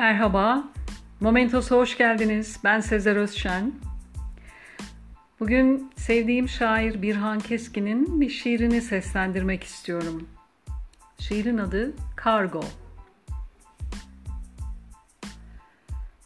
[0.00, 0.64] Merhaba,
[1.20, 2.58] Momentos'a hoş geldiniz.
[2.64, 3.72] Ben Sezer Özşen.
[5.40, 10.28] Bugün sevdiğim şair Birhan Keskin'in bir şiirini seslendirmek istiyorum.
[11.18, 12.60] Şiirin adı Kargo.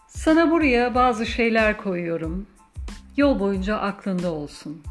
[0.08, 2.46] Sana buraya bazı şeyler koyuyorum.
[3.16, 4.82] Yol boyunca aklında olsun.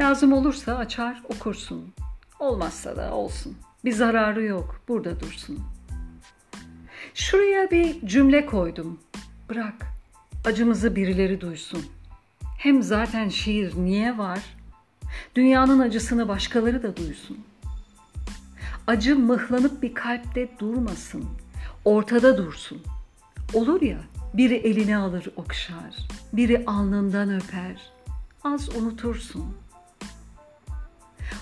[0.00, 1.94] Lazım olursa açar okursun.
[2.38, 3.56] Olmazsa da olsun.
[3.84, 4.80] Bir zararı yok.
[4.88, 5.75] Burada dursun.''
[7.16, 8.98] Şuraya bir cümle koydum.
[9.48, 9.86] Bırak,
[10.44, 11.84] acımızı birileri duysun.
[12.58, 14.38] Hem zaten şiir niye var?
[15.34, 17.38] Dünyanın acısını başkaları da duysun.
[18.86, 21.24] Acı mıhlanıp bir kalpte durmasın.
[21.84, 22.82] Ortada dursun.
[23.54, 23.98] Olur ya,
[24.34, 25.96] biri elini alır okşar,
[26.32, 27.92] biri alnından öper.
[28.44, 29.56] Az unutursun.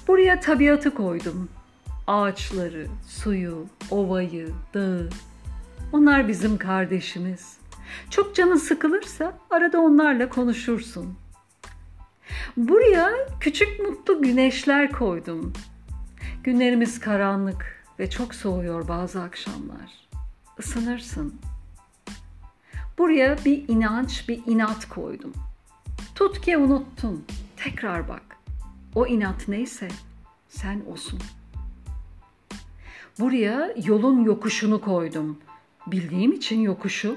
[0.08, 1.48] Buraya tabiatı koydum.
[2.06, 5.08] Ağaçları, suyu, ovayı, dağı,
[5.94, 7.56] onlar bizim kardeşimiz.
[8.10, 11.14] Çok canın sıkılırsa arada onlarla konuşursun.
[12.56, 15.52] Buraya küçük mutlu güneşler koydum.
[16.44, 20.08] Günlerimiz karanlık ve çok soğuyor bazı akşamlar.
[20.58, 21.34] Isınırsın.
[22.98, 25.32] Buraya bir inanç, bir inat koydum.
[26.14, 27.24] Tut ki unuttun.
[27.56, 28.36] Tekrar bak.
[28.94, 29.88] O inat neyse
[30.48, 31.20] sen olsun.
[33.18, 35.38] Buraya yolun yokuşunu koydum.
[35.86, 37.16] Bildiğim için yokuşu.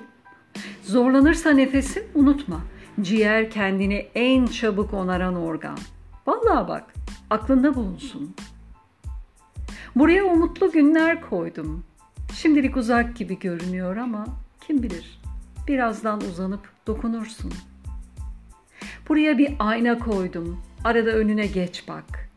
[0.84, 2.62] Zorlanırsa nefesin unutma.
[3.02, 5.78] Ciğer kendini en çabuk onaran organ.
[6.28, 6.94] Vallahi bak
[7.30, 8.36] aklında bulunsun.
[9.96, 11.84] Buraya umutlu günler koydum.
[12.34, 14.26] Şimdilik uzak gibi görünüyor ama
[14.68, 15.18] kim bilir
[15.68, 17.54] birazdan uzanıp dokunursun.
[19.10, 20.62] Buraya bir ayna koydum.
[20.84, 22.30] Arada önüne geç bak.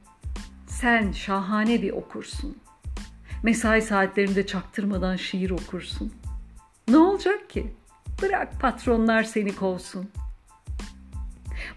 [0.66, 2.56] Sen şahane bir okursun.
[3.42, 6.12] Mesai saatlerinde çaktırmadan şiir okursun.
[6.88, 7.74] Ne olacak ki?
[8.22, 10.10] Bırak patronlar seni kovsun.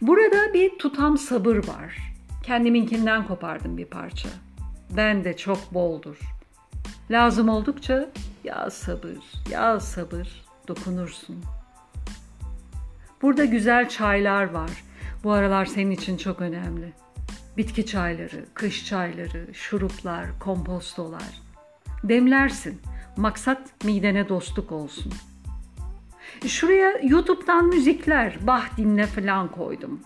[0.01, 2.13] Burada bir tutam sabır var.
[2.43, 4.29] Kendiminkinden kopardım bir parça.
[4.89, 6.19] Ben de çok boldur.
[7.11, 8.09] Lazım oldukça
[8.43, 9.17] ya sabır,
[9.49, 11.43] ya sabır dokunursun.
[13.21, 14.71] Burada güzel çaylar var.
[15.23, 16.93] Bu aralar senin için çok önemli.
[17.57, 21.41] Bitki çayları, kış çayları, şuruplar, kompostolar.
[22.03, 22.81] Demlersin.
[23.17, 25.13] Maksat midene dostluk olsun.
[26.47, 29.99] Şuraya YouTube'dan müzikler, bah dinle falan koydum.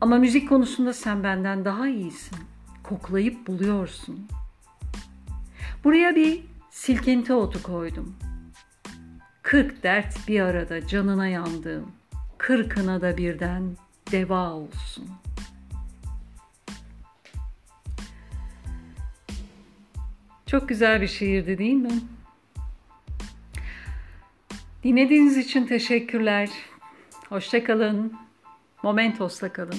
[0.00, 2.38] Ama müzik konusunda sen benden daha iyisin.
[2.82, 4.28] Koklayıp buluyorsun.
[5.84, 8.14] Buraya bir silkinti otu koydum.
[9.42, 11.92] Kırk dert bir arada canına yandığım,
[12.38, 13.76] kırkına da birden
[14.12, 15.08] deva olsun.
[20.52, 21.90] Çok güzel bir şiirdi değil mi?
[24.84, 26.50] Dinlediğiniz için teşekkürler.
[27.28, 28.12] Hoşçakalın.
[28.82, 29.78] Momentos'ta kalın.